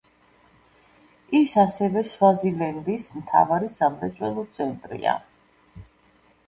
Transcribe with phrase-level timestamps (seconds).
[1.39, 5.17] ის ასევე სვაზილენდის მთავარი სამრეწველო ცენტრია.